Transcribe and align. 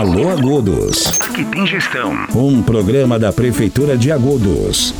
Alô 0.00 0.30
Agudos. 0.30 1.20
Aqui 1.20 1.44
tem 1.44 1.66
gestão. 1.66 2.26
Um 2.34 2.62
programa 2.62 3.18
da 3.18 3.30
Prefeitura 3.30 3.98
de 3.98 4.10
Agudos. 4.10 4.94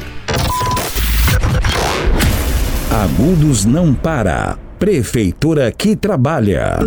Agudos 2.91 3.65
não 3.65 3.95
para. 3.95 4.70
Prefeitura 4.81 5.71
que 5.73 5.95
trabalha. 5.95 6.79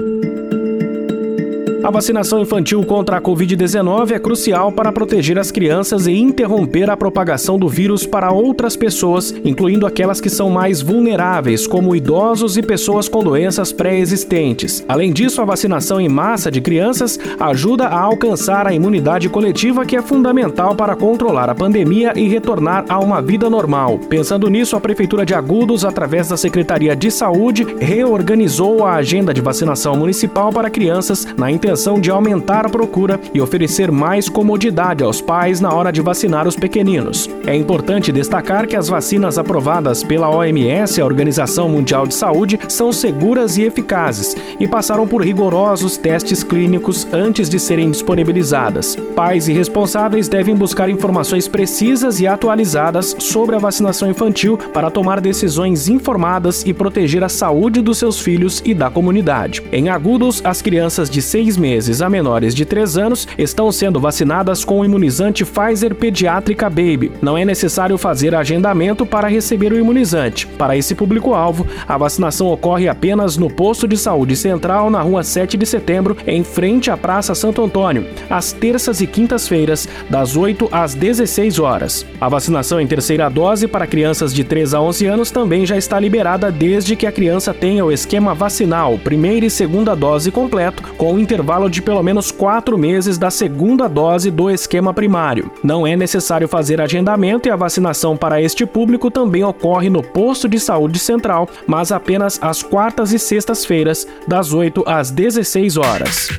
A 1.83 1.91
vacinação 1.91 2.39
infantil 2.39 2.81
contra 2.85 3.17
a 3.17 3.21
Covid-19 3.21 4.11
é 4.11 4.19
crucial 4.19 4.71
para 4.71 4.89
proteger 4.89 5.37
as 5.37 5.51
crianças 5.51 6.07
e 6.07 6.13
interromper 6.13 6.89
a 6.89 6.95
propagação 6.95 7.59
do 7.59 7.67
vírus 7.67 8.05
para 8.05 8.31
outras 8.31 8.77
pessoas, 8.77 9.35
incluindo 9.43 9.85
aquelas 9.85 10.21
que 10.21 10.29
são 10.29 10.49
mais 10.49 10.81
vulneráveis, 10.81 11.67
como 11.67 11.93
idosos 11.93 12.55
e 12.55 12.61
pessoas 12.61 13.09
com 13.09 13.21
doenças 13.21 13.73
pré-existentes. 13.73 14.81
Além 14.87 15.11
disso, 15.11 15.41
a 15.41 15.45
vacinação 15.45 15.99
em 15.99 16.07
massa 16.07 16.49
de 16.49 16.61
crianças 16.61 17.19
ajuda 17.37 17.87
a 17.87 17.99
alcançar 17.99 18.65
a 18.65 18.73
imunidade 18.73 19.27
coletiva, 19.27 19.85
que 19.85 19.97
é 19.97 20.01
fundamental 20.01 20.73
para 20.75 20.95
controlar 20.95 21.49
a 21.49 21.55
pandemia 21.55 22.13
e 22.15 22.29
retornar 22.29 22.85
a 22.87 22.97
uma 22.97 23.21
vida 23.21 23.49
normal. 23.49 23.99
Pensando 24.07 24.49
nisso, 24.49 24.77
a 24.77 24.79
Prefeitura 24.79 25.25
de 25.25 25.33
Agudos, 25.33 25.83
através 25.83 26.29
da 26.29 26.37
Secretaria 26.37 26.95
de 26.95 27.11
Saúde, 27.11 27.67
reorganizou 27.77 28.85
a 28.85 28.93
agenda 28.93 29.33
de 29.33 29.41
vacinação 29.41 29.97
municipal 29.97 30.49
para 30.49 30.69
crianças 30.69 31.27
na 31.37 31.51
intenção 31.51 31.72
intenção 31.73 31.99
de 31.99 32.11
aumentar 32.11 32.67
a 32.67 32.69
procura 32.69 33.19
e 33.33 33.41
oferecer 33.41 33.91
mais 33.91 34.29
comodidade 34.29 35.03
aos 35.03 35.19
pais 35.19 35.59
na 35.59 35.73
hora 35.73 35.91
de 35.91 36.01
vacinar 36.01 36.47
os 36.47 36.55
pequeninos. 36.55 37.27
É 37.47 37.55
importante 37.55 38.11
destacar 38.11 38.67
que 38.67 38.75
as 38.75 38.87
vacinas 38.87 39.39
aprovadas 39.39 40.03
pela 40.03 40.29
OMS, 40.29 41.01
a 41.01 41.05
Organização 41.05 41.67
Mundial 41.67 42.05
de 42.05 42.13
Saúde, 42.13 42.59
são 42.67 42.91
seguras 42.91 43.57
e 43.57 43.63
eficazes 43.63 44.37
e 44.59 44.67
passaram 44.67 45.07
por 45.07 45.23
rigorosos 45.23 45.97
testes 45.97 46.43
clínicos 46.43 47.07
antes 47.11 47.49
de 47.49 47.59
serem 47.59 47.89
disponibilizadas. 47.89 48.95
Pais 49.15 49.47
e 49.47 49.53
responsáveis 49.53 50.27
devem 50.27 50.55
buscar 50.55 50.89
informações 50.89 51.47
precisas 51.47 52.19
e 52.19 52.27
atualizadas 52.27 53.15
sobre 53.17 53.55
a 53.55 53.59
vacinação 53.59 54.11
infantil 54.11 54.57
para 54.71 54.91
tomar 54.91 55.19
decisões 55.19 55.89
informadas 55.89 56.63
e 56.67 56.73
proteger 56.73 57.23
a 57.23 57.29
saúde 57.29 57.81
dos 57.81 57.97
seus 57.97 58.19
filhos 58.19 58.61
e 58.63 58.75
da 58.75 58.91
comunidade. 58.91 59.63
Em 59.71 59.89
agudos, 59.89 60.39
as 60.45 60.61
crianças 60.61 61.09
de 61.09 61.21
6 61.21 61.57
meses 61.63 62.01
a 62.01 62.09
menores 62.09 62.53
de 62.53 62.65
3 62.65 62.97
anos 62.97 63.25
estão 63.37 63.71
sendo 63.71 63.97
vacinadas 63.97 64.65
com 64.65 64.81
o 64.81 64.85
imunizante 64.85 65.45
Pfizer 65.45 65.95
Pediatrica 65.95 66.69
Baby. 66.69 67.13
Não 67.21 67.37
é 67.37 67.45
necessário 67.45 67.97
fazer 67.97 68.35
agendamento 68.35 69.05
para 69.05 69.29
receber 69.29 69.71
o 69.71 69.79
imunizante. 69.79 70.45
Para 70.45 70.75
esse 70.75 70.93
público-alvo, 70.93 71.65
a 71.87 71.97
vacinação 71.97 72.47
ocorre 72.47 72.89
apenas 72.89 73.37
no 73.37 73.49
posto 73.49 73.87
de 73.87 73.95
saúde 73.95 74.35
central 74.35 74.89
na 74.89 75.01
rua 75.01 75.23
7 75.23 75.55
de 75.55 75.65
setembro, 75.65 76.17
em 76.27 76.43
frente 76.43 76.91
à 76.91 76.97
Praça 76.97 77.33
Santo 77.33 77.63
Antônio, 77.63 78.05
às 78.29 78.51
terças 78.51 78.99
e 78.99 79.07
quintas-feiras, 79.07 79.87
das 80.09 80.35
8 80.35 80.67
às 80.69 80.93
16 80.93 81.59
horas. 81.59 82.05
A 82.19 82.27
vacinação 82.27 82.81
em 82.81 82.87
terceira 82.87 83.29
dose 83.29 83.69
para 83.69 83.87
crianças 83.87 84.33
de 84.33 84.43
3 84.43 84.73
a 84.73 84.81
11 84.81 85.05
anos 85.05 85.31
também 85.31 85.65
já 85.65 85.77
está 85.77 85.97
liberada 85.97 86.51
desde 86.51 86.97
que 86.97 87.07
a 87.07 87.11
criança 87.11 87.53
tenha 87.53 87.85
o 87.85 87.91
esquema 87.91 88.33
vacinal, 88.33 88.97
primeira 88.97 89.45
e 89.45 89.49
segunda 89.49 89.95
dose 89.95 90.29
completo, 90.29 90.83
com 90.97 91.17
intervalo 91.17 91.52
intervalo 91.53 91.69
de 91.69 91.81
pelo 91.81 92.01
menos 92.01 92.31
quatro 92.31 92.77
meses 92.77 93.17
da 93.17 93.29
segunda 93.29 93.87
dose 93.87 94.31
do 94.31 94.49
esquema 94.49 94.93
primário. 94.93 95.51
Não 95.63 95.85
é 95.85 95.95
necessário 95.95 96.47
fazer 96.47 96.81
agendamento 96.81 97.47
e 97.47 97.51
a 97.51 97.55
vacinação 97.55 98.17
para 98.17 98.41
este 98.41 98.65
público 98.65 99.11
também 99.11 99.43
ocorre 99.43 99.89
no 99.89 100.01
posto 100.01 100.49
de 100.49 100.59
saúde 100.59 100.97
central, 100.97 101.47
mas 101.67 101.91
apenas 101.91 102.39
às 102.41 102.63
quartas 102.63 103.13
e 103.13 103.19
sextas-feiras, 103.19 104.07
das 104.27 104.51
8 104.51 104.83
às 104.87 105.11
16 105.11 105.77
horas. 105.77 106.29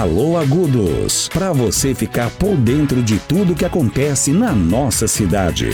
Alô 0.00 0.38
Agudos, 0.38 1.28
para 1.28 1.52
você 1.52 1.94
ficar 1.94 2.30
por 2.30 2.56
dentro 2.56 3.02
de 3.02 3.18
tudo 3.18 3.54
que 3.54 3.64
acontece 3.64 4.32
na 4.32 4.52
nossa 4.52 5.06
cidade. 5.06 5.68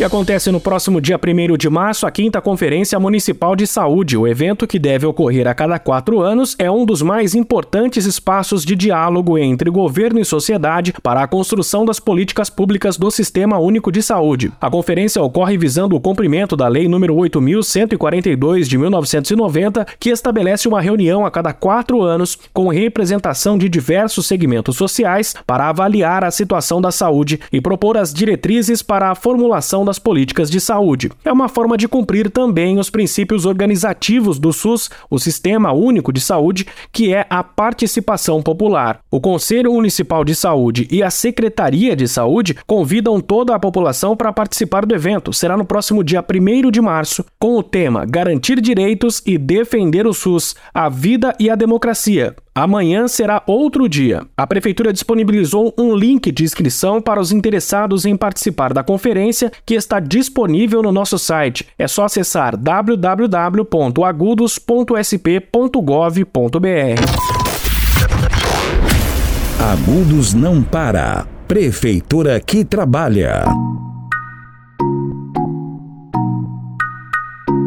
E 0.00 0.02
acontece 0.02 0.50
no 0.50 0.58
próximo 0.58 0.98
dia 0.98 1.20
1 1.22 1.58
de 1.58 1.68
março 1.68 2.06
a 2.06 2.10
quinta 2.10 2.40
Conferência 2.40 2.98
Municipal 2.98 3.54
de 3.54 3.66
Saúde. 3.66 4.16
O 4.16 4.26
evento, 4.26 4.66
que 4.66 4.78
deve 4.78 5.04
ocorrer 5.04 5.46
a 5.46 5.52
cada 5.52 5.78
quatro 5.78 6.22
anos, 6.22 6.56
é 6.58 6.70
um 6.70 6.86
dos 6.86 7.02
mais 7.02 7.34
importantes 7.34 8.06
espaços 8.06 8.64
de 8.64 8.74
diálogo 8.74 9.36
entre 9.36 9.68
governo 9.68 10.18
e 10.18 10.24
sociedade 10.24 10.94
para 11.02 11.22
a 11.22 11.28
construção 11.28 11.84
das 11.84 12.00
políticas 12.00 12.48
públicas 12.48 12.96
do 12.96 13.10
Sistema 13.10 13.58
Único 13.58 13.92
de 13.92 14.02
Saúde. 14.02 14.50
A 14.58 14.70
conferência 14.70 15.22
ocorre 15.22 15.58
visando 15.58 15.94
o 15.94 16.00
cumprimento 16.00 16.56
da 16.56 16.66
Lei 16.66 16.86
nº 16.86 17.10
8.142 17.10 18.62
de 18.62 18.78
1990, 18.78 19.86
que 20.00 20.08
estabelece 20.08 20.66
uma 20.66 20.80
reunião 20.80 21.26
a 21.26 21.30
cada 21.30 21.52
quatro 21.52 22.00
anos 22.00 22.38
com 22.54 22.68
representação 22.68 23.58
de 23.58 23.68
diversos 23.68 24.26
segmentos 24.26 24.78
sociais 24.78 25.34
para 25.46 25.68
avaliar 25.68 26.24
a 26.24 26.30
situação 26.30 26.80
da 26.80 26.90
saúde 26.90 27.38
e 27.52 27.60
propor 27.60 27.98
as 27.98 28.14
diretrizes 28.14 28.80
para 28.80 29.10
a 29.10 29.14
formulação 29.14 29.89
das 29.90 29.98
políticas 29.98 30.48
de 30.48 30.60
saúde. 30.60 31.10
É 31.24 31.32
uma 31.32 31.48
forma 31.48 31.76
de 31.76 31.88
cumprir 31.88 32.30
também 32.30 32.78
os 32.78 32.88
princípios 32.88 33.44
organizativos 33.44 34.38
do 34.38 34.52
SUS, 34.52 34.88
o 35.10 35.18
Sistema 35.18 35.72
Único 35.72 36.12
de 36.12 36.20
Saúde, 36.20 36.64
que 36.92 37.12
é 37.12 37.26
a 37.28 37.42
participação 37.42 38.40
popular. 38.40 39.00
O 39.10 39.20
Conselho 39.20 39.72
Municipal 39.72 40.24
de 40.24 40.34
Saúde 40.34 40.86
e 40.92 41.02
a 41.02 41.10
Secretaria 41.10 41.96
de 41.96 42.06
Saúde 42.06 42.56
convidam 42.66 43.20
toda 43.20 43.52
a 43.52 43.58
população 43.58 44.16
para 44.16 44.32
participar 44.32 44.86
do 44.86 44.94
evento. 44.94 45.32
Será 45.32 45.56
no 45.56 45.64
próximo 45.64 46.04
dia 46.04 46.24
1 46.24 46.70
de 46.70 46.80
março, 46.80 47.24
com 47.36 47.56
o 47.56 47.62
tema 47.62 48.06
Garantir 48.06 48.60
Direitos 48.60 49.20
e 49.26 49.36
Defender 49.36 50.06
o 50.06 50.14
SUS, 50.14 50.54
a 50.72 50.88
Vida 50.88 51.34
e 51.40 51.50
a 51.50 51.56
Democracia. 51.56 52.36
Amanhã 52.54 53.06
será 53.06 53.42
outro 53.46 53.88
dia. 53.88 54.26
A 54.36 54.46
Prefeitura 54.46 54.92
disponibilizou 54.92 55.72
um 55.78 55.94
link 55.94 56.30
de 56.32 56.44
inscrição 56.44 57.00
para 57.00 57.20
os 57.20 57.32
interessados 57.32 58.04
em 58.04 58.16
participar 58.16 58.74
da 58.74 58.82
conferência, 58.82 59.50
que 59.70 59.74
está 59.76 60.00
disponível 60.00 60.82
no 60.82 60.90
nosso 60.90 61.16
site. 61.16 61.64
É 61.78 61.86
só 61.86 62.06
acessar 62.06 62.56
www.agudos.sp.gov.br. 62.56 63.40
Agudos 69.60 70.34
não 70.34 70.60
para. 70.60 71.24
Prefeitura 71.46 72.40
que 72.40 72.64
trabalha. 72.64 73.44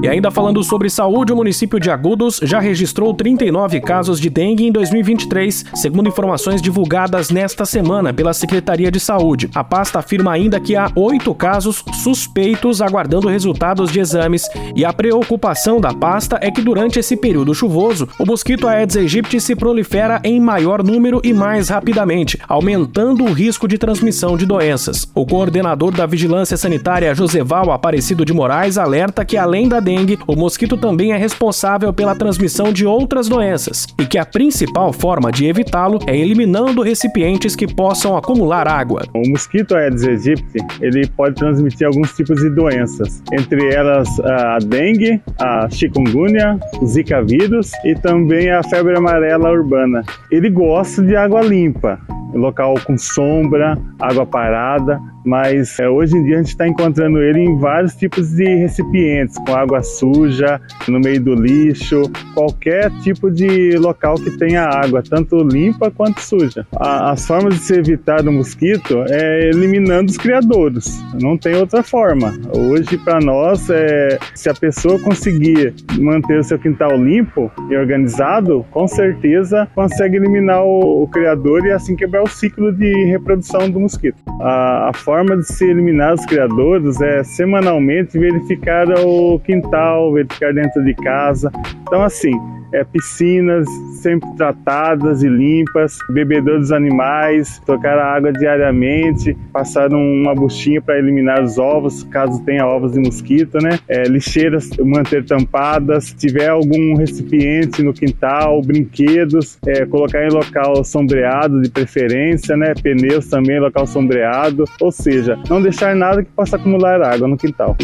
E 0.04 0.08
ainda 0.10 0.30
falando 0.30 0.62
sobre 0.66 0.90
saúde, 0.90 1.32
o 1.32 1.36
município 1.38 1.80
de 1.80 1.90
Agudos 1.90 2.38
já 2.44 2.60
registrou 2.60 3.14
39 3.14 3.80
casos 3.80 4.20
de 4.20 4.30
dengue 4.30 4.68
em 4.68 4.72
2023, 4.72 5.64
segundo 5.76 6.10
informações 6.10 6.62
divulgadas 6.62 7.30
nesta 7.30 7.64
semana 7.64 8.14
pela 8.14 8.34
Secretaria 8.34 8.92
de 8.92 9.00
Saúde. 9.00 9.50
A 9.56 9.64
pasta 9.64 10.00
afirma 10.00 10.34
ainda 10.34 10.60
que 10.60 10.76
há 10.76 10.92
oito 10.94 11.34
casos 11.34 11.86
suspeitos 12.04 12.82
aguardando 12.82 13.30
resultados 13.30 13.94
de 13.94 14.02
exames 14.02 14.46
e 14.76 14.84
a 14.84 14.92
preocupação 14.92 15.80
da 15.80 15.94
pasta 15.94 16.38
é 16.42 16.52
que 16.52 16.62
durante 16.62 17.00
esse 17.00 17.16
período 17.16 17.56
chuvoso, 17.56 18.06
o 18.20 18.26
mosquito 18.26 18.68
Aedes 18.68 18.98
aegypti 18.98 19.40
se 19.40 19.56
prolifera 19.56 20.20
em 20.26 20.38
maior 20.38 20.84
número 20.84 21.22
e 21.24 21.32
mais 21.32 21.70
rapidamente, 21.70 22.38
aumentando 22.46 23.24
o 23.24 23.32
risco 23.32 23.70
de 23.70 23.78
transmissão 23.78 24.36
de 24.36 24.46
doenças. 24.46 25.10
O 25.16 25.26
coordenador 25.26 25.94
da 25.94 26.06
Vigilância 26.06 26.58
Sanitária, 26.58 27.16
Joseval 27.16 27.72
Aparecido 27.72 28.26
de 28.26 28.34
Moraes, 28.34 28.78
alerta 28.78 29.24
que 29.24 29.38
além 29.38 29.70
da 29.70 29.80
dengue, 29.80 29.93
o 30.28 30.36
mosquito 30.36 30.78
também 30.78 31.12
é 31.12 31.18
responsável 31.18 31.94
pela 31.94 32.16
transmissão 32.16 32.72
de 32.72 32.86
outras 32.86 33.28
doenças 33.28 33.88
e 34.00 34.06
que 34.06 34.18
a 34.18 34.26
principal 34.26 34.92
forma 34.92 35.32
de 35.32 35.46
evitá-lo 35.46 36.00
é 36.08 36.18
eliminando 36.18 36.82
recipientes 36.82 37.56
que 37.56 37.68
possam 37.68 38.16
acumular 38.18 38.68
água. 38.68 39.04
O 39.14 39.30
mosquito 39.30 39.76
Aedes 39.76 40.04
aegypti, 40.04 40.58
ele 40.82 41.08
pode 41.08 41.36
transmitir 41.36 41.88
alguns 41.88 42.14
tipos 42.14 42.40
de 42.42 42.50
doenças, 42.50 43.22
entre 43.32 43.74
elas 43.74 44.08
a 44.20 44.58
dengue, 44.60 45.22
a 45.40 45.70
chikungunya, 45.70 46.60
o 46.82 46.86
zika 46.86 47.24
vírus 47.24 47.72
e 47.86 47.96
também 47.96 48.52
a 48.52 48.64
febre 48.64 48.98
amarela 48.98 49.52
urbana. 49.52 50.04
Ele 50.32 50.50
gosta 50.50 51.02
de 51.02 51.16
água 51.16 51.42
limpa, 51.42 52.00
local 52.34 52.76
com 52.86 52.98
sombra, 52.98 53.78
água 54.00 54.26
parada, 54.26 55.00
mas 55.26 55.80
é, 55.80 55.90
hoje 55.90 56.18
em 56.18 56.24
dia 56.24 56.36
a 56.36 56.38
gente 56.38 56.50
está 56.50 56.68
encontrando 56.68 57.22
ele 57.22 57.40
em 57.40 57.58
vários 57.58 57.96
tipos 57.96 58.32
de 58.32 58.44
recipientes, 58.56 59.38
com 59.46 59.56
água 59.56 59.82
suja, 59.82 60.60
no 60.88 61.00
meio 61.00 61.22
do 61.22 61.34
lixo, 61.36 62.04
qualquer 62.34 62.92
tipo 63.02 63.32
de 63.32 63.78
local 63.78 64.16
que 64.16 64.32
tenha 64.38 64.64
água, 64.64 65.02
tanto 65.02 65.44
limpa 65.44 65.92
quanto 65.92 66.20
suja. 66.22 66.66
A, 66.76 67.12
as 67.12 67.26
formas 67.26 67.56
de 67.56 67.62
se 67.62 67.76
evitar 67.76 68.22
do 68.22 68.32
mosquito 68.32 69.04
é 69.10 69.50
eliminando 69.50 70.12
os 70.12 70.18
criadores, 70.18 71.04
não 71.22 71.38
tem 71.38 71.56
outra 71.56 71.84
forma. 71.84 72.34
Hoje, 72.56 72.98
para 72.98 73.20
nós, 73.20 73.70
é, 73.70 74.18
se 74.36 74.50
a 74.50 74.54
pessoa 74.54 75.00
conseguir 75.00 75.74
manter 76.00 76.40
o 76.40 76.44
seu 76.44 76.60
quintal 76.60 76.98
limpo 76.98 77.52
e 77.70 77.76
organizado, 77.76 78.66
com 78.72 78.88
certeza 78.88 79.68
consegue 79.76 80.18
eliminar 80.18 80.64
o, 80.64 81.04
o 81.04 81.08
criador 81.08 81.66
e 81.66 81.72
assim 81.72 81.96
quebrar 81.96 82.24
o 82.24 82.28
ciclo 82.28 82.72
de 82.72 83.06
reprodução 83.06 83.70
do 83.70 83.80
mosquito. 83.80 84.18
A, 84.42 84.90
a 84.90 84.94
forma 85.14 85.38
de 85.38 85.46
se 85.46 85.70
eliminar 85.70 86.16
os 86.16 86.26
criadores 86.26 87.00
é 87.00 87.24
semanalmente 87.24 88.18
verificar 88.18 88.88
o 89.06 89.40
quintal, 89.42 90.12
verificar 90.12 90.52
dentro 90.52 90.84
de 90.84 90.96
casa. 90.96 91.52
Então, 91.84 92.02
assim, 92.02 92.32
é, 92.74 92.84
piscinas 92.84 93.66
sempre 94.02 94.30
tratadas 94.36 95.24
e 95.24 95.30
limpas, 95.30 95.98
bebedouro 96.10 96.60
dos 96.60 96.72
animais, 96.72 97.60
trocar 97.66 97.98
a 97.98 98.16
água 98.16 98.34
diariamente, 98.34 99.38
passar 99.54 99.94
uma 99.94 100.34
buchinha 100.36 100.82
para 100.82 100.98
eliminar 100.98 101.42
os 101.42 101.58
ovos, 101.58 102.04
caso 102.04 102.44
tenha 102.44 102.66
ovos 102.66 102.94
de 102.94 103.00
mosquito, 103.00 103.60
né? 103.60 103.80
É, 103.88 104.04
lixeiras 104.04 104.70
manter 104.80 105.24
tampadas, 105.26 106.06
se 106.06 106.16
tiver 106.16 106.50
algum 106.50 106.96
recipiente 106.96 107.82
no 107.84 107.94
quintal, 107.94 108.62
brinquedos, 108.62 109.58
é, 109.66 109.86
colocar 109.86 110.26
em 110.26 110.30
local 110.30 110.84
sombreado 110.84 111.62
de 111.62 111.70
preferência, 111.70 112.58
né? 112.58 112.74
Pneus 112.82 113.28
também 113.28 113.58
em 113.58 113.60
local 113.60 113.86
sombreado, 113.86 114.66
ou 114.82 114.92
seja, 114.92 115.38
não 115.50 115.62
deixar 115.62 115.96
nada 115.96 116.24
que 116.24 116.32
possa 116.32 116.56
acumular 116.56 117.02
água 117.02 117.28
no 117.28 117.38
quintal. 117.38 117.78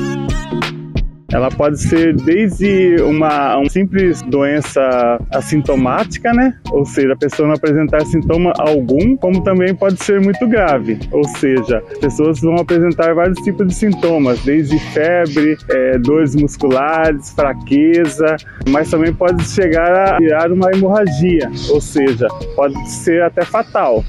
Ela 1.32 1.50
pode 1.50 1.80
ser 1.82 2.16
desde 2.16 2.96
uma, 3.02 3.58
uma 3.58 3.70
simples 3.70 4.22
doença 4.24 5.20
assintomática, 5.32 6.34
né? 6.34 6.56
Ou 6.72 6.86
seja, 6.86 7.14
a 7.14 7.18
pessoa 7.18 7.48
não 7.48 7.56
apresentar 7.56 8.06
sintoma 8.06 8.54
algum, 8.58 9.16
como 9.18 9.44
também 9.44 9.76
pode 9.76 10.04
ser 10.04 10.20
muito 10.22 10.48
grave. 10.48 11.00
Ou 11.12 11.24
seja, 11.24 11.82
pessoas 12.02 12.42
vão 12.42 12.56
apresentar 12.56 13.14
vários 13.14 13.38
tipos 13.40 13.68
de 13.68 13.76
sintomas, 13.76 14.44
desde 14.44 14.80
febre, 14.92 15.58
é, 15.70 15.98
dores 16.00 16.36
musculares, 16.36 17.32
fraqueza, 17.32 18.36
mas 18.68 18.90
também 18.90 19.14
pode 19.14 19.44
chegar 19.44 20.14
a 20.14 20.18
virar 20.18 20.52
uma 20.52 20.72
hemorragia, 20.72 21.52
ou 21.70 21.82
seja, 21.82 22.28
pode 22.56 22.90
ser 22.90 23.24
até 23.24 23.44
fatal. 23.44 24.04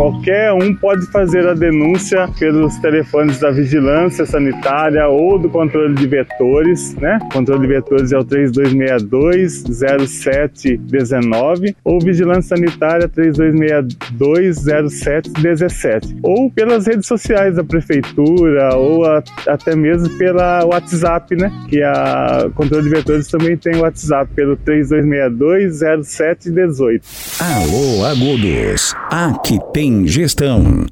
Qualquer 0.00 0.50
um 0.54 0.74
pode 0.74 1.04
fazer 1.08 1.46
a 1.46 1.52
denúncia 1.52 2.26
pelos 2.38 2.78
telefones 2.78 3.38
da 3.38 3.50
vigilância 3.50 4.24
sanitária 4.24 5.06
ou 5.08 5.38
do 5.38 5.50
controle 5.50 5.92
de 5.94 6.06
vetores, 6.06 6.94
né? 6.94 7.18
O 7.24 7.28
controle 7.28 7.60
de 7.60 7.74
vetores 7.74 8.10
é 8.10 8.16
o 8.16 8.24
3262 8.24 9.62
0719 10.08 11.76
ou 11.84 12.00
vigilância 12.00 12.56
sanitária 12.56 13.06
3262 13.08 14.64
0717 14.90 16.16
ou 16.22 16.50
pelas 16.50 16.86
redes 16.86 17.06
sociais 17.06 17.56
da 17.56 17.64
prefeitura 17.64 18.74
ou 18.76 19.04
a, 19.04 19.22
até 19.48 19.76
mesmo 19.76 20.08
pela 20.16 20.64
WhatsApp, 20.64 21.36
né? 21.36 21.52
Que 21.68 21.82
a 21.82 22.48
controle 22.54 22.84
de 22.84 22.90
vetores 22.90 23.28
também 23.28 23.54
tem 23.54 23.76
WhatsApp 23.76 24.32
pelo 24.34 24.56
3262 24.56 25.80
0718. 26.06 27.04
Alô 27.38 28.02
Agudos, 28.06 28.94
aqui 29.10 29.58
tem 29.74 29.89
gestão. 30.06 30.86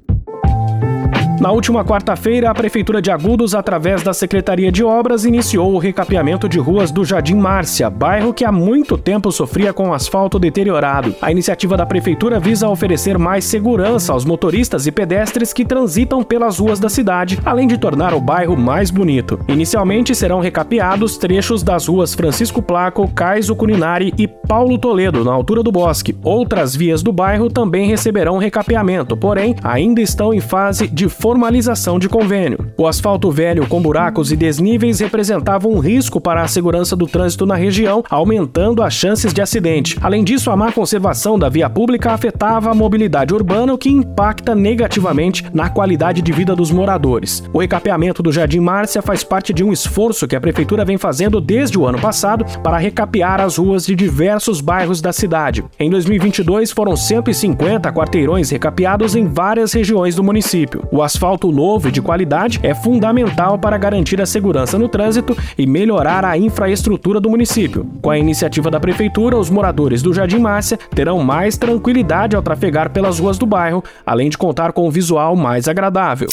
Na 1.41 1.53
última 1.53 1.85
quarta-feira, 1.85 2.51
a 2.51 2.55
Prefeitura 2.55 3.01
de 3.01 3.13
Agudos, 3.13 3.55
através 3.55 4.03
da 4.03 4.13
Secretaria 4.13 4.73
de 4.73 4.83
Obras, 4.83 5.25
iniciou 5.25 5.73
o 5.73 5.79
recapeamento 5.79 6.49
de 6.49 6.59
ruas 6.59 6.91
do 6.91 7.05
Jardim 7.05 7.37
Márcia, 7.37 7.89
bairro 7.89 8.35
que 8.35 8.45
há 8.45 8.51
muito 8.51 8.99
tempo 8.99 9.31
sofria 9.31 9.73
com 9.73 9.93
asfalto 9.93 10.37
deteriorado. 10.37 11.15
A 11.23 11.31
iniciativa 11.31 11.77
da 11.77 11.87
Prefeitura 11.87 12.41
visa 12.41 12.69
oferecer 12.69 13.17
mais 13.19 13.45
segurança 13.45 14.13
aos 14.13 14.25
motoristas 14.25 14.89
e 14.89 14.91
pedestres 14.91 15.53
que 15.53 15.65
transitam 15.65 16.25
pelas 16.25 16.59
ruas 16.59 16.81
da 16.81 16.89
cidade, 16.89 17.39
além 17.45 17.69
de 17.69 17.79
tornar 17.79 18.13
o 18.15 18.21
bairro 18.21 18.57
mais 18.57 18.91
bonito. 18.91 19.39
Inicialmente 19.47 20.17
serão 20.17 20.41
recapeados 20.41 21.17
trechos 21.17 21.63
das 21.63 21.87
ruas 21.87 22.15
Francisco 22.15 22.61
Placo, 22.61 23.09
Caiso 23.15 23.55
Cuninari 23.55 24.13
e 24.19 24.27
Paulo 24.27 24.77
Toledo, 24.77 25.23
na 25.23 25.33
altura 25.33 25.63
do 25.63 25.71
bosque. 25.71 26.17
Outras 26.25 26.75
vias 26.75 27.01
do 27.01 27.13
bairro 27.13 27.49
também 27.49 27.87
receberão 27.87 28.39
recapeamento, 28.39 29.17
porém 29.17 29.55
ainda 29.63 30.01
estão 30.01 30.35
em 30.35 30.41
fase 30.41 30.89
de 30.89 31.09
formalização 31.29 31.99
de 31.99 32.09
convênio. 32.09 32.73
O 32.75 32.87
asfalto 32.87 33.31
velho 33.31 33.67
com 33.67 33.83
buracos 33.83 34.33
e 34.33 34.37
desníveis 34.37 34.99
representava 35.01 35.69
um 35.69 35.79
risco 35.79 36.19
para 36.19 36.41
a 36.41 36.49
segurança 36.49 36.97
do 36.97 37.07
trânsito 37.07 37.45
na 37.45 37.55
região, 37.55 38.03
aumentando 38.09 38.83
as 38.83 38.95
chances 38.95 39.35
de 39.35 39.43
acidente. 39.43 39.99
Além 40.01 40.25
disso, 40.25 40.51
a 40.51 40.57
má 40.57 40.73
conservação 40.73 41.39
da 41.39 41.51
via 41.51 41.69
pública 41.69 42.13
afetava 42.13 42.71
a 42.71 42.75
mobilidade 42.75 43.35
urbana, 43.35 43.75
o 43.75 43.77
que 43.77 43.91
impacta 43.91 44.55
negativamente 44.55 45.45
na 45.53 45.69
qualidade 45.69 46.23
de 46.23 46.33
vida 46.33 46.57
dos 46.57 46.71
moradores. 46.71 47.45
O 47.53 47.59
recapeamento 47.59 48.23
do 48.23 48.33
Jardim 48.33 48.61
Márcia 48.61 49.03
faz 49.03 49.23
parte 49.23 49.53
de 49.53 49.63
um 49.63 49.71
esforço 49.71 50.27
que 50.27 50.35
a 50.35 50.41
prefeitura 50.41 50.83
vem 50.83 50.97
fazendo 50.97 51.43
desde 51.43 51.79
o 51.79 51.85
ano 51.85 52.01
passado 52.01 52.47
para 52.63 52.79
recapear 52.79 53.39
as 53.39 53.59
ruas 53.59 53.85
de 53.85 53.95
diversos 53.95 54.63
bairros 54.63 55.03
da 55.03 55.13
cidade. 55.13 55.63
Em 55.79 55.91
2022, 55.91 56.71
foram 56.71 56.97
150 56.97 57.93
quarteirões 57.93 58.49
recapeados 58.49 59.15
em 59.15 59.27
várias 59.27 59.75
regiões 59.75 60.15
do 60.15 60.25
município. 60.25 60.89
O 60.91 61.03
asfalto 61.03 61.18
novo 61.53 61.89
e 61.89 61.93
de 61.93 62.01
qualidade 62.01 62.61
é 62.63 62.75
fundamental 62.75 63.59
para 63.59 63.77
garantir 63.77 64.21
a 64.21 64.27
segurança 64.27 64.79
no 64.79 64.89
trânsito 64.89 65.37
e 65.57 65.67
melhorar 65.67 66.25
a 66.25 66.39
infraestrutura 66.39 67.21
do 67.21 67.31
município. 67.31 67.87
Com 68.01 68.11
a 68.11 68.19
iniciativa 68.19 68.71
da 68.71 68.81
Prefeitura, 68.81 69.37
os 69.37 69.51
moradores 69.51 70.03
do 70.03 70.15
Jardim 70.15 70.39
Márcia 70.39 70.79
terão 70.95 71.23
mais 71.23 71.57
tranquilidade 71.57 72.37
ao 72.37 72.43
trafegar 72.43 72.91
pelas 72.91 73.19
ruas 73.19 73.39
do 73.39 73.47
bairro, 73.47 73.83
além 74.07 74.29
de 74.29 74.39
contar 74.39 74.73
com 74.73 74.87
um 74.87 74.91
visual 74.91 75.35
mais 75.37 75.69
agradável. 75.69 76.29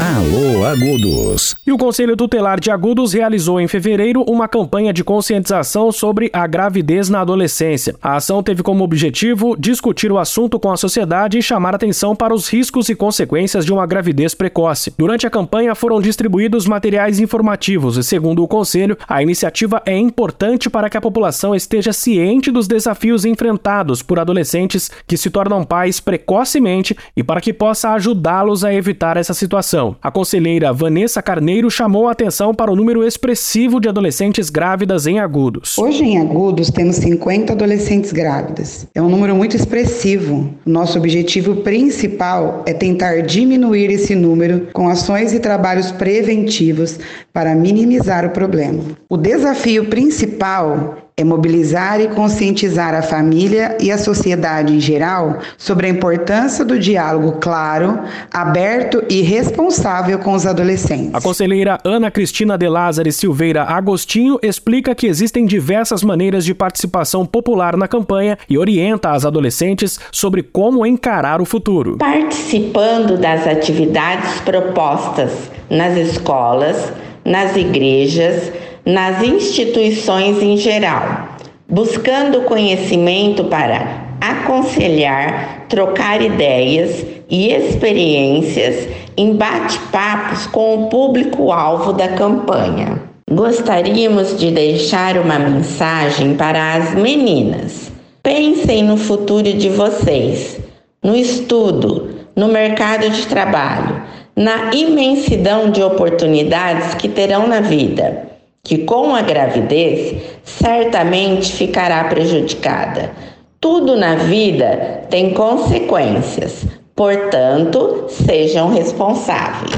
Alô 0.00 0.64
Agudos. 0.64 1.54
E 1.64 1.70
o 1.70 1.78
Conselho 1.78 2.16
Tutelar 2.16 2.58
de 2.58 2.70
Agudos 2.70 3.12
realizou 3.12 3.60
em 3.60 3.68
fevereiro 3.68 4.22
uma 4.28 4.48
campanha 4.48 4.92
de 4.92 5.04
conscientização 5.04 5.92
sobre 5.92 6.28
a 6.32 6.46
gravidez 6.48 7.08
na 7.08 7.20
adolescência. 7.20 7.94
A 8.02 8.16
ação 8.16 8.42
teve 8.42 8.62
como 8.62 8.82
objetivo 8.82 9.56
discutir 9.56 10.10
o 10.10 10.18
assunto 10.18 10.58
com 10.58 10.72
a 10.72 10.76
sociedade 10.76 11.38
e 11.38 11.42
chamar 11.42 11.76
atenção 11.76 12.16
para 12.16 12.34
os 12.34 12.48
riscos 12.48 12.88
e 12.88 12.94
consequências 12.94 13.64
de 13.64 13.72
uma 13.72 13.86
gravidez 13.86 14.34
precoce. 14.34 14.92
Durante 14.98 15.26
a 15.26 15.30
campanha 15.30 15.74
foram 15.74 16.00
distribuídos 16.00 16.66
materiais 16.66 17.20
informativos 17.20 17.96
e, 17.96 18.02
segundo 18.02 18.42
o 18.42 18.48
Conselho, 18.48 18.98
a 19.08 19.22
iniciativa 19.22 19.80
é 19.86 19.96
importante 19.96 20.68
para 20.68 20.90
que 20.90 20.96
a 20.96 21.00
população 21.00 21.54
esteja 21.54 21.92
ciente 21.92 22.50
dos 22.50 22.66
desafios 22.66 23.24
enfrentados 23.24 24.02
por 24.02 24.18
adolescentes 24.18 24.90
que 25.06 25.16
se 25.16 25.30
tornam 25.30 25.64
pais 25.64 26.00
precocemente 26.00 26.96
e 27.16 27.22
para 27.22 27.40
que 27.40 27.52
possa 27.52 27.90
ajudá-los 27.90 28.64
a 28.64 28.74
evitar 28.74 29.16
essa 29.16 29.34
situação. 29.34 29.83
A 30.00 30.10
conselheira 30.10 30.72
Vanessa 30.72 31.20
Carneiro 31.20 31.70
chamou 31.70 32.08
a 32.08 32.12
atenção 32.12 32.54
para 32.54 32.70
o 32.70 32.76
número 32.76 33.04
expressivo 33.04 33.80
de 33.80 33.88
adolescentes 33.88 34.50
grávidas 34.50 35.06
em 35.06 35.18
agudos. 35.18 35.76
Hoje 35.78 36.04
em 36.04 36.20
agudos 36.20 36.70
temos 36.70 36.96
50 36.96 37.52
adolescentes 37.52 38.12
grávidas. 38.12 38.86
É 38.94 39.02
um 39.02 39.08
número 39.08 39.34
muito 39.34 39.56
expressivo. 39.56 40.50
Nosso 40.64 40.98
objetivo 40.98 41.56
principal 41.56 42.62
é 42.66 42.72
tentar 42.72 43.22
diminuir 43.22 43.90
esse 43.90 44.14
número 44.14 44.68
com 44.72 44.88
ações 44.88 45.32
e 45.32 45.40
trabalhos 45.40 45.90
preventivos 45.92 46.98
para 47.32 47.54
minimizar 47.54 48.24
o 48.24 48.30
problema. 48.30 48.82
O 49.08 49.16
desafio 49.16 49.86
principal 49.86 51.03
é 51.16 51.22
mobilizar 51.22 52.00
e 52.00 52.08
conscientizar 52.08 52.92
a 52.92 53.00
família 53.00 53.78
e 53.80 53.92
a 53.92 53.96
sociedade 53.96 54.74
em 54.74 54.80
geral 54.80 55.38
sobre 55.56 55.86
a 55.86 55.88
importância 55.88 56.64
do 56.64 56.76
diálogo 56.76 57.38
claro, 57.40 58.00
aberto 58.32 59.00
e 59.08 59.22
responsável 59.22 60.18
com 60.18 60.32
os 60.32 60.44
adolescentes. 60.44 61.14
A 61.14 61.20
conselheira 61.20 61.78
Ana 61.84 62.10
Cristina 62.10 62.58
de 62.58 62.68
Lázaro 62.68 63.12
Silveira 63.12 63.62
Agostinho 63.62 64.40
explica 64.42 64.92
que 64.92 65.06
existem 65.06 65.46
diversas 65.46 66.02
maneiras 66.02 66.44
de 66.44 66.52
participação 66.52 67.24
popular 67.24 67.76
na 67.76 67.86
campanha 67.86 68.36
e 68.50 68.58
orienta 68.58 69.12
as 69.12 69.24
adolescentes 69.24 70.00
sobre 70.10 70.42
como 70.42 70.84
encarar 70.84 71.40
o 71.40 71.44
futuro. 71.44 71.96
Participando 71.98 73.16
das 73.16 73.46
atividades 73.46 74.40
propostas 74.40 75.30
nas 75.70 75.96
escolas, 75.96 76.92
nas 77.24 77.56
igrejas, 77.56 78.52
nas 78.84 79.22
instituições 79.22 80.42
em 80.42 80.56
geral, 80.58 81.36
buscando 81.68 82.42
conhecimento 82.42 83.44
para 83.44 84.04
aconselhar, 84.20 85.66
trocar 85.68 86.20
ideias 86.20 87.04
e 87.30 87.50
experiências 87.50 88.86
em 89.16 89.34
bate-papos 89.34 90.46
com 90.46 90.74
o 90.74 90.88
público-alvo 90.88 91.94
da 91.94 92.08
campanha. 92.08 93.02
Gostaríamos 93.30 94.38
de 94.38 94.50
deixar 94.50 95.16
uma 95.16 95.38
mensagem 95.38 96.34
para 96.34 96.74
as 96.74 96.94
meninas. 96.94 97.90
Pensem 98.22 98.82
no 98.82 98.98
futuro 98.98 99.52
de 99.52 99.70
vocês, 99.70 100.60
no 101.02 101.16
estudo, 101.16 102.10
no 102.36 102.48
mercado 102.48 103.08
de 103.08 103.26
trabalho, 103.26 104.02
na 104.36 104.74
imensidão 104.74 105.70
de 105.70 105.82
oportunidades 105.82 106.94
que 106.94 107.08
terão 107.08 107.46
na 107.46 107.60
vida 107.60 108.33
que 108.64 108.78
com 108.78 109.14
a 109.14 109.20
gravidez 109.20 110.16
certamente 110.42 111.52
ficará 111.52 112.02
prejudicada. 112.04 113.12
Tudo 113.60 113.96
na 113.96 114.16
vida 114.16 115.04
tem 115.10 115.32
consequências, 115.34 116.66
portanto, 116.96 118.06
sejam 118.08 118.72
responsáveis. 118.72 119.70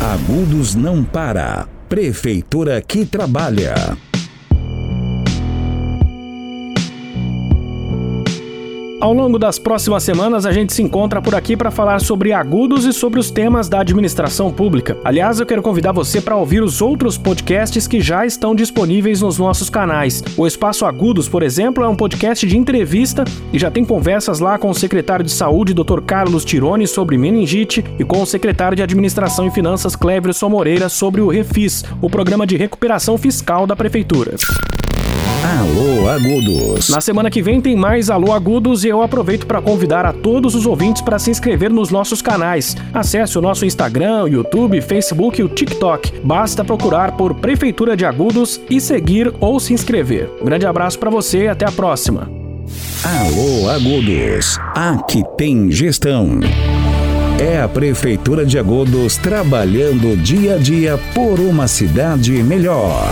Agudos 0.00 0.74
não 0.74 1.04
para. 1.04 1.66
Prefeitura 1.88 2.80
que 2.80 3.04
trabalha. 3.04 3.74
Ao 9.00 9.14
longo 9.14 9.38
das 9.38 9.58
próximas 9.58 10.02
semanas, 10.02 10.44
a 10.44 10.52
gente 10.52 10.74
se 10.74 10.82
encontra 10.82 11.22
por 11.22 11.34
aqui 11.34 11.56
para 11.56 11.70
falar 11.70 12.02
sobre 12.02 12.34
agudos 12.34 12.84
e 12.84 12.92
sobre 12.92 13.18
os 13.18 13.30
temas 13.30 13.66
da 13.66 13.80
administração 13.80 14.52
pública. 14.52 14.94
Aliás, 15.02 15.40
eu 15.40 15.46
quero 15.46 15.62
convidar 15.62 15.90
você 15.90 16.20
para 16.20 16.36
ouvir 16.36 16.62
os 16.62 16.82
outros 16.82 17.16
podcasts 17.16 17.88
que 17.88 17.98
já 17.98 18.26
estão 18.26 18.54
disponíveis 18.54 19.22
nos 19.22 19.38
nossos 19.38 19.70
canais. 19.70 20.22
O 20.36 20.46
Espaço 20.46 20.84
Agudos, 20.84 21.30
por 21.30 21.42
exemplo, 21.42 21.82
é 21.82 21.88
um 21.88 21.96
podcast 21.96 22.46
de 22.46 22.58
entrevista 22.58 23.24
e 23.54 23.58
já 23.58 23.70
tem 23.70 23.86
conversas 23.86 24.38
lá 24.38 24.58
com 24.58 24.68
o 24.68 24.74
secretário 24.74 25.24
de 25.24 25.32
Saúde, 25.32 25.72
Dr. 25.72 26.02
Carlos 26.06 26.44
Tironi, 26.44 26.86
sobre 26.86 27.16
meningite 27.16 27.82
e 27.98 28.04
com 28.04 28.20
o 28.20 28.26
secretário 28.26 28.76
de 28.76 28.82
Administração 28.82 29.46
e 29.46 29.50
Finanças, 29.50 29.96
Cleverson 29.96 30.50
Moreira, 30.50 30.90
sobre 30.90 31.22
o 31.22 31.28
Refis, 31.28 31.86
o 32.02 32.10
programa 32.10 32.46
de 32.46 32.58
recuperação 32.58 33.16
fiscal 33.16 33.66
da 33.66 33.74
Prefeitura. 33.74 34.36
Alô 35.50 36.08
Agudos. 36.08 36.90
Na 36.90 37.00
semana 37.00 37.28
que 37.28 37.42
vem 37.42 37.60
tem 37.60 37.74
mais 37.74 38.08
Alô 38.08 38.32
Agudos 38.32 38.84
e 38.84 38.88
eu 38.88 39.02
aproveito 39.02 39.48
para 39.48 39.60
convidar 39.60 40.06
a 40.06 40.12
todos 40.12 40.54
os 40.54 40.64
ouvintes 40.64 41.02
para 41.02 41.18
se 41.18 41.28
inscrever 41.28 41.72
nos 41.72 41.90
nossos 41.90 42.22
canais. 42.22 42.76
Acesse 42.94 43.36
o 43.36 43.42
nosso 43.42 43.66
Instagram, 43.66 44.28
YouTube, 44.28 44.80
Facebook 44.80 45.40
e 45.40 45.44
o 45.44 45.48
TikTok. 45.48 46.20
Basta 46.22 46.64
procurar 46.64 47.16
por 47.16 47.34
Prefeitura 47.34 47.96
de 47.96 48.04
Agudos 48.04 48.60
e 48.70 48.80
seguir 48.80 49.34
ou 49.40 49.58
se 49.58 49.72
inscrever. 49.74 50.30
Um 50.40 50.44
grande 50.44 50.66
abraço 50.66 51.00
para 51.00 51.10
você 51.10 51.42
e 51.42 51.48
até 51.48 51.66
a 51.66 51.72
próxima. 51.72 52.30
Alô 53.02 53.68
Agudos. 53.70 54.56
Aqui 54.72 55.24
tem 55.36 55.68
gestão. 55.72 56.38
É 57.40 57.60
a 57.60 57.68
Prefeitura 57.68 58.46
de 58.46 58.56
Agudos 58.56 59.16
trabalhando 59.16 60.16
dia 60.16 60.54
a 60.54 60.58
dia 60.58 60.96
por 61.12 61.40
uma 61.40 61.66
cidade 61.66 62.40
melhor. 62.40 63.08